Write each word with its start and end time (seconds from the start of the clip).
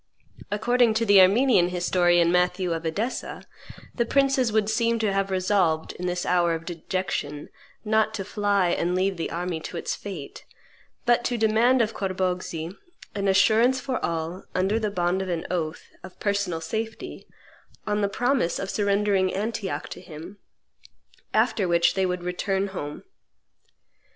According 0.49 0.95
to 0.95 1.05
the 1.05 1.21
Armenian 1.21 1.69
historian 1.69 2.31
Matthew 2.31 2.73
of 2.73 2.83
Edessa, 2.87 3.43
the 3.93 4.03
princes 4.03 4.51
would 4.51 4.67
seem 4.67 4.97
to 4.97 5.13
have 5.13 5.29
resolved, 5.29 5.93
in 5.93 6.07
this 6.07 6.25
hour 6.25 6.55
of 6.55 6.65
dejection, 6.65 7.49
not 7.85 8.11
to 8.15 8.25
fly 8.25 8.69
and 8.69 8.95
leave 8.95 9.15
the 9.17 9.29
army 9.29 9.59
to 9.59 9.77
its 9.77 9.93
fate, 9.93 10.43
but 11.05 11.23
"to 11.25 11.37
demand 11.37 11.83
of 11.83 11.93
Corboghzi 11.93 12.75
an 13.13 13.27
assurance 13.27 13.79
for 13.79 14.03
all, 14.03 14.43
under 14.55 14.79
the 14.79 14.89
bond 14.89 15.21
of 15.21 15.29
an 15.29 15.45
oath, 15.51 15.91
of 16.01 16.19
personal 16.19 16.61
safety, 16.61 17.27
on 17.85 18.01
the 18.01 18.09
promise 18.09 18.57
of 18.57 18.71
surrendering 18.71 19.31
Antioch 19.35 19.87
to 19.89 20.01
him; 20.01 20.39
after 21.31 21.67
which 21.67 21.93
they 21.93 22.07
would 22.07 22.23
return 22.23 22.69
home." 22.69 23.03